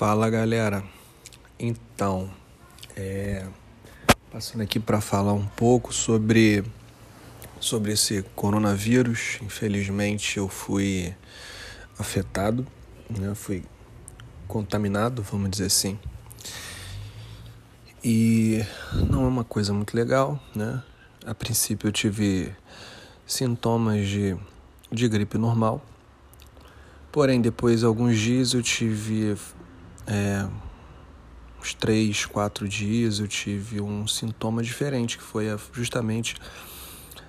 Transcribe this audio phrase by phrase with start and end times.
[0.00, 0.82] Fala galera,
[1.58, 2.30] então,
[2.96, 3.46] é,
[4.32, 6.64] passando aqui para falar um pouco sobre,
[7.60, 9.38] sobre esse coronavírus.
[9.42, 11.14] Infelizmente eu fui
[11.98, 12.66] afetado,
[13.10, 13.34] né?
[13.34, 13.62] fui
[14.48, 15.98] contaminado, vamos dizer assim.
[18.02, 18.64] E
[19.10, 20.82] não é uma coisa muito legal, né?
[21.26, 22.56] A princípio eu tive
[23.26, 24.34] sintomas de,
[24.90, 25.84] de gripe normal,
[27.12, 29.36] porém depois de alguns dias eu tive
[30.06, 30.46] é,
[31.60, 36.36] uns três, quatro dias eu tive um sintoma diferente, que foi justamente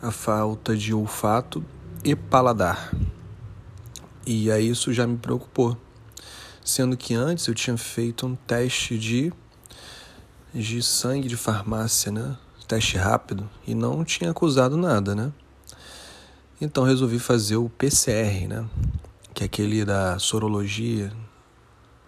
[0.00, 1.64] a falta de olfato
[2.04, 2.92] e paladar.
[4.26, 5.76] E aí isso já me preocupou,
[6.64, 9.32] sendo que antes eu tinha feito um teste de,
[10.54, 12.36] de sangue de farmácia, né?
[12.68, 15.30] Teste rápido, e não tinha acusado nada, né?
[16.60, 18.64] Então resolvi fazer o PCR, né?
[19.34, 21.12] Que é aquele da sorologia,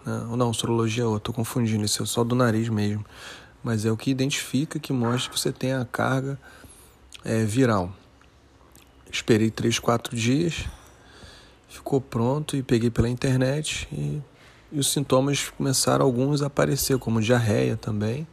[0.04, 3.04] não, não, sorologia é outra, tô confundindo, isso é só do nariz mesmo.
[3.62, 6.38] Mas é o que identifica, que mostra que você tem a carga
[7.24, 7.90] é, viral.
[9.10, 10.66] Esperei 3, 4 dias,
[11.68, 14.20] ficou pronto e peguei pela internet e,
[14.70, 18.26] e os sintomas começaram alguns a aparecer, como diarreia também.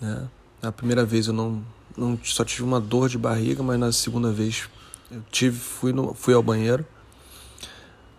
[0.00, 0.28] Né?
[0.60, 1.64] Na primeira vez eu não,
[1.96, 4.68] não só tive uma dor de barriga, mas na segunda vez
[5.10, 6.84] eu tive, fui, no, fui ao banheiro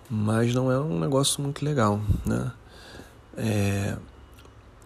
[0.09, 2.51] mas não é um negócio muito legal, né?
[3.35, 3.97] É,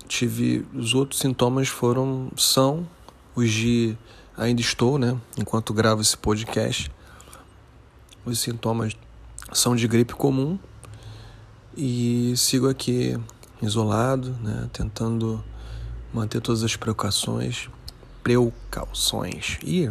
[0.08, 2.88] tive os outros sintomas foram são
[3.36, 3.98] os de
[4.38, 5.18] ainda estou, né?
[5.38, 6.92] Enquanto gravo esse podcast,
[8.26, 8.96] os sintomas
[9.54, 10.58] são de gripe comum
[11.78, 13.18] e sigo aqui
[13.62, 14.70] isolado, né?
[14.74, 15.44] Tentando
[16.14, 17.70] manter todas as precauções,
[18.24, 19.60] precauções.
[19.64, 19.86] e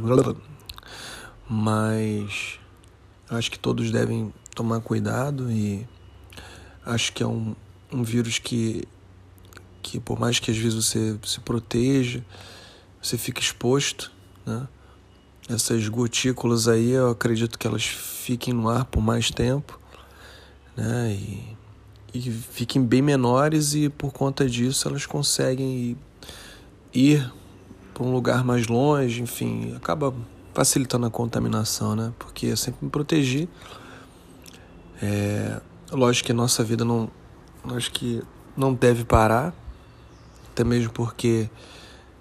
[1.48, 2.59] mas
[3.28, 5.87] acho que todos devem tomar cuidado e
[6.84, 7.55] acho que é um,
[7.93, 8.87] um vírus que,
[9.83, 12.25] que por mais que às vezes você se proteja,
[13.03, 14.12] você fica exposto,
[14.44, 14.66] né?
[15.49, 19.78] Essas gotículas aí, eu acredito que elas fiquem no ar por mais tempo,
[20.77, 21.12] né?
[21.12, 21.56] E,
[22.15, 25.97] e fiquem bem menores e por conta disso elas conseguem
[26.94, 27.33] ir
[27.93, 30.15] para um lugar mais longe, enfim, acaba
[30.55, 32.12] facilitando a contaminação, né?
[32.19, 33.49] Porque eu sempre me protegi
[35.03, 37.11] é, lógico que nossa vida não,
[37.75, 38.22] acho que
[38.56, 39.55] não deve parar,
[40.53, 41.49] até mesmo porque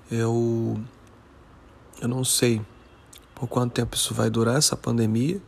[0.10, 0.80] eu,
[2.02, 2.62] eu não sei
[3.36, 5.42] por quanto tempo isso vai durar, essa pandemia,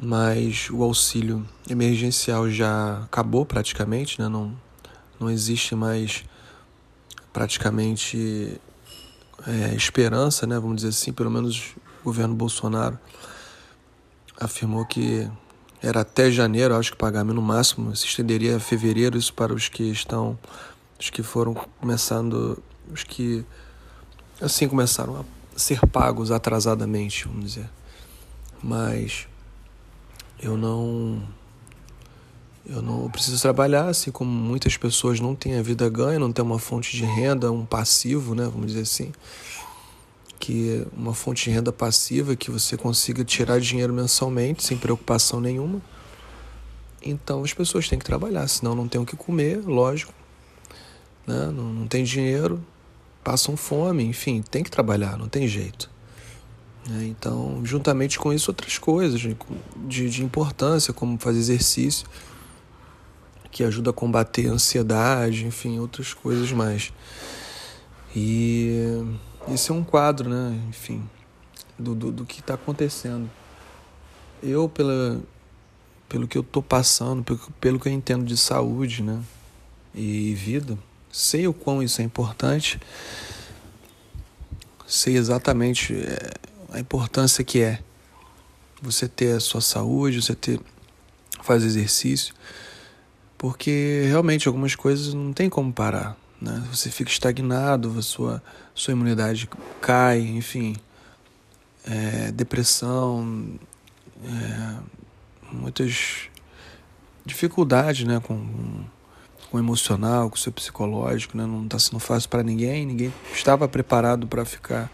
[0.00, 4.28] mas o auxílio emergencial já acabou praticamente, né?
[4.28, 4.54] não,
[5.18, 6.24] não existe mais
[7.32, 8.60] praticamente
[9.46, 10.58] é, esperança, né?
[10.58, 12.98] vamos dizer assim, pelo menos o governo Bolsonaro
[14.38, 15.30] afirmou que
[15.86, 19.68] era até janeiro, acho que pagamento no máximo, se estenderia a fevereiro, isso para os
[19.68, 20.36] que estão,
[20.98, 22.60] os que foram começando,
[22.92, 23.44] os que
[24.40, 25.24] assim começaram a
[25.58, 27.70] ser pagos atrasadamente, vamos dizer.
[28.60, 29.28] Mas
[30.42, 31.22] eu não
[32.68, 36.44] eu não preciso trabalhar, assim como muitas pessoas não têm a vida ganha, não têm
[36.44, 39.12] uma fonte de renda, um passivo, né, vamos dizer assim
[40.38, 45.80] que uma fonte de renda passiva que você consiga tirar dinheiro mensalmente sem preocupação nenhuma.
[47.02, 50.12] Então as pessoas têm que trabalhar, senão não tem o que comer, lógico.
[51.26, 51.46] Né?
[51.46, 52.64] Não, não tem dinheiro,
[53.24, 55.90] passam fome, enfim, tem que trabalhar, não tem jeito.
[56.88, 57.06] Né?
[57.06, 59.36] Então, juntamente com isso, outras coisas de,
[60.10, 62.06] de, importância, como fazer exercício,
[63.50, 66.92] que ajuda a combater a ansiedade, enfim, outras coisas mais.
[68.14, 69.02] E
[69.48, 70.60] esse é um quadro, né?
[70.68, 71.08] Enfim,
[71.78, 73.30] do, do, do que está acontecendo.
[74.42, 75.20] Eu, pela,
[76.08, 79.22] pelo que eu estou passando, pelo, pelo que eu entendo de saúde, né?
[79.94, 80.76] E vida,
[81.10, 82.78] sei o quão isso é importante,
[84.86, 86.32] sei exatamente é,
[86.70, 87.80] a importância que é
[88.82, 90.60] você ter a sua saúde, você ter
[91.42, 92.34] fazer exercício,
[93.38, 96.62] porque realmente algumas coisas não tem como parar né?
[96.70, 98.42] Você fica estagnado, sua,
[98.74, 99.48] sua imunidade
[99.80, 100.76] cai, enfim,
[101.84, 103.58] é, depressão,
[104.24, 104.76] é,
[105.52, 106.28] muitas
[107.24, 108.84] dificuldades, né, com,
[109.50, 111.46] com o emocional, com o seu psicológico, né?
[111.46, 114.90] Não está sendo fácil para ninguém, ninguém estava preparado para ficar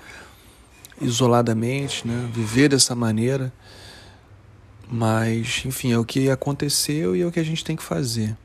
[1.00, 2.30] isoladamente, né?
[2.32, 3.52] Viver dessa maneira.
[4.88, 8.36] Mas, enfim, é o que aconteceu e é o que a gente tem que fazer.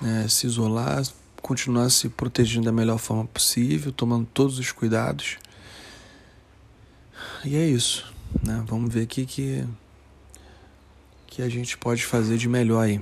[0.00, 0.26] Né?
[0.28, 1.02] Se isolar,
[1.42, 5.38] continuar se protegendo da melhor forma possível, tomando todos os cuidados.
[7.44, 8.12] E é isso,
[8.42, 8.62] né?
[8.66, 9.64] Vamos ver o que, que,
[11.40, 13.00] a gente pode fazer de melhor aí.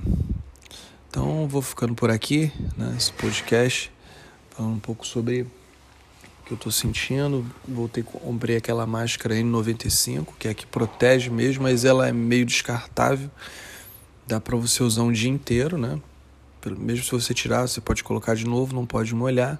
[1.09, 3.91] Então vou ficando por aqui, né, esse podcast,
[4.51, 5.47] falando um pouco sobre o
[6.45, 7.43] que eu estou sentindo.
[7.67, 12.45] Voltei, comprei aquela máscara N95, que é a que protege mesmo, mas ela é meio
[12.45, 13.31] descartável.
[14.27, 15.99] Dá para você usar um dia inteiro, né?
[16.75, 19.59] Mesmo se você tirar, você pode colocar de novo, não pode molhar.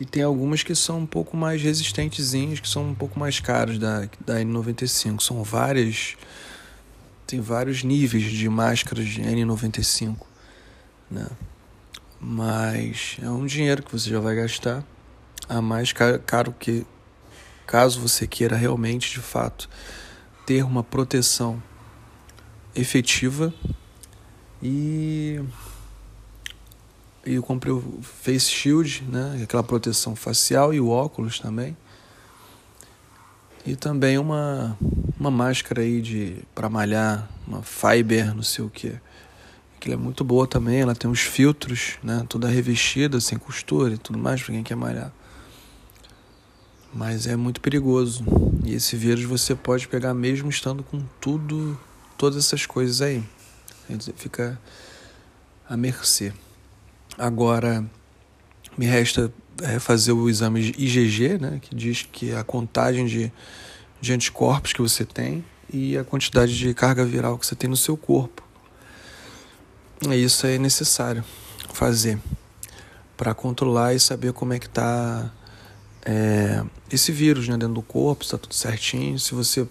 [0.00, 3.78] E tem algumas que são um pouco mais resistentezinhas, que são um pouco mais caras
[3.78, 5.20] da, da N95.
[5.20, 6.16] São várias.
[7.26, 10.16] Tem vários níveis de máscaras de N95.
[11.10, 11.26] Né?
[12.20, 14.84] Mas é um dinheiro que você já vai gastar.
[15.48, 16.86] A mais caro que.
[17.66, 19.68] Caso você queira realmente, de fato,
[20.46, 21.62] ter uma proteção
[22.74, 23.52] efetiva
[24.62, 25.40] e
[27.28, 31.76] e eu comprei o face shield, né, aquela proteção facial e o óculos também.
[33.66, 34.74] E também uma
[35.20, 38.94] uma máscara aí de para malhar, uma fiber, não sei o que.
[39.78, 43.98] Que é muito boa também, ela tem uns filtros, né, toda revestida, sem costura e
[43.98, 45.12] tudo mais para quem quer malhar.
[46.94, 48.24] Mas é muito perigoso.
[48.64, 51.78] E esse vírus você pode pegar mesmo estando com tudo,
[52.16, 53.22] todas essas coisas aí.
[54.16, 54.58] Fica
[55.68, 56.32] à mercê.
[57.18, 57.84] Agora,
[58.76, 63.32] me resta é, fazer o exame IgG, né, que diz que é a contagem de,
[64.00, 67.76] de anticorpos que você tem e a quantidade de carga viral que você tem no
[67.76, 68.44] seu corpo.
[70.12, 71.24] Isso é necessário
[71.72, 72.20] fazer
[73.16, 75.28] para controlar e saber como é que está
[76.06, 79.66] é, esse vírus né, dentro do corpo, está tudo certinho, se você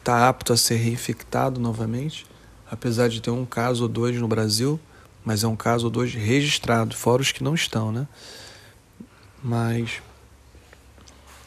[0.00, 2.26] está apto a ser reinfectado novamente,
[2.68, 4.80] apesar de ter um caso ou dois no Brasil
[5.24, 8.06] mas é um caso ou dois registrado, fora os que não estão, né?
[9.42, 10.02] Mas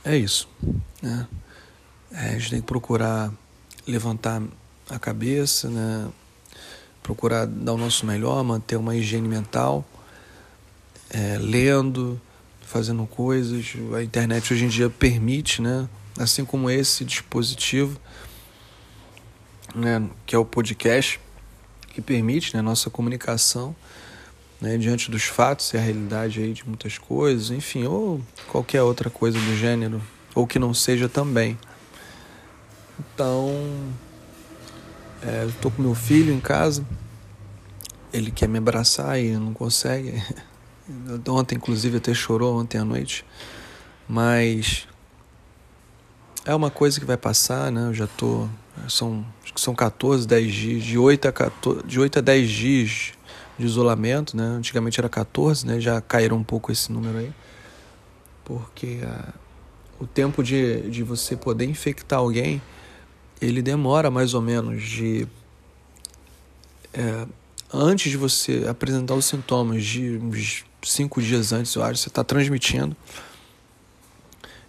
[0.04, 0.48] é isso,
[1.01, 1.27] né?
[2.12, 3.31] É, a gente tem que procurar
[3.88, 4.42] levantar
[4.89, 6.10] a cabeça, né?
[7.04, 9.86] Procurar dar o nosso melhor, manter uma higiene mental,
[11.10, 12.19] é, lendo,
[12.62, 13.74] fazendo coisas.
[13.95, 15.88] A internet hoje em dia permite, né?
[16.18, 18.00] Assim como esse dispositivo,
[19.74, 20.10] né?
[20.25, 21.19] Que é o podcast
[21.95, 23.74] que permite né, nossa comunicação
[24.59, 29.09] né, diante dos fatos e a realidade aí de muitas coisas, enfim, ou qualquer outra
[29.09, 30.01] coisa do gênero,
[30.33, 31.57] ou que não seja também.
[33.00, 33.50] Então,
[35.24, 36.86] é, estou com meu filho em casa,
[38.12, 40.21] ele quer me abraçar e não consegue.
[41.30, 43.25] Ontem, inclusive, até chorou ontem à noite,
[44.07, 44.88] mas
[46.45, 47.88] é uma coisa que vai passar, né?
[47.88, 48.48] Eu já tô
[48.88, 49.25] são,
[49.56, 53.13] são 14, 10 dias, de 8 a, 14, de 8 a 10 dias
[53.57, 54.44] de isolamento, né?
[54.44, 55.80] Antigamente era 14, né?
[55.80, 57.31] Já caíram um pouco esse número aí.
[58.44, 59.33] Porque a,
[60.00, 62.62] o tempo de, de você poder infectar alguém,
[63.42, 65.27] ele demora mais ou menos de...
[66.94, 67.25] É,
[67.74, 72.24] antes de você apresentar os sintomas, de uns 5 dias antes, eu acho, você está
[72.24, 72.95] transmitindo.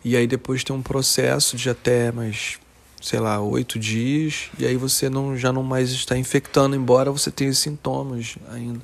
[0.05, 2.59] E aí depois tem um processo de até mais
[3.01, 7.31] sei lá, oito dias, e aí você não, já não mais está infectando, embora você
[7.31, 8.81] tenha sintomas ainda.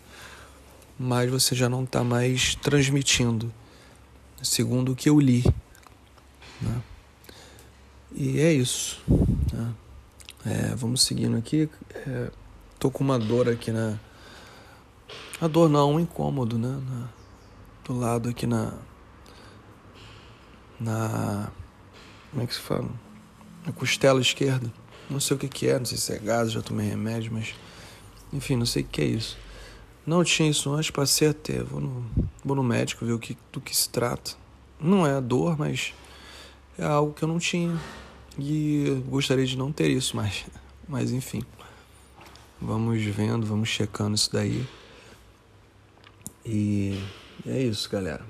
[0.98, 3.52] Mas você já não está mais transmitindo,
[4.42, 5.44] segundo o que eu li.
[6.60, 6.82] Né?
[8.14, 9.02] E é isso.
[9.52, 9.74] Né?
[10.44, 11.68] É, vamos seguindo aqui.
[11.94, 12.30] É,
[12.78, 13.98] tô com uma dor aqui na.
[15.40, 16.80] A dor não, um incômodo, né?
[16.88, 17.08] Na,
[17.84, 18.74] do lado aqui na.
[20.78, 21.50] Na.
[22.30, 22.90] Como é que se fala?
[23.66, 24.72] A costela esquerda.
[25.08, 27.54] Não sei o que, que é, não sei se é gás, já tomei remédio, mas.
[28.32, 29.36] Enfim, não sei o que é isso.
[30.06, 31.62] Não tinha isso antes, passei a ter.
[31.62, 32.04] Vou no,
[32.44, 34.32] vou no médico ver o que, do que se trata.
[34.80, 35.94] Não é dor, mas
[36.78, 37.78] é algo que eu não tinha.
[38.38, 40.44] E gostaria de não ter isso, mas,
[40.88, 41.42] mas enfim.
[42.60, 44.66] Vamos vendo, vamos checando isso daí.
[46.44, 46.98] E
[47.46, 48.24] é isso, galera.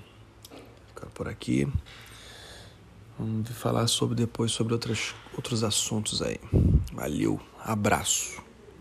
[0.88, 1.68] Ficar por aqui.
[3.22, 6.40] Vamos falar sobre depois sobre outras, outros assuntos aí.
[6.92, 8.42] Valeu, abraço.